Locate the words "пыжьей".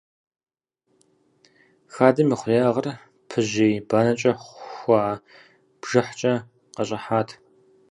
3.29-3.75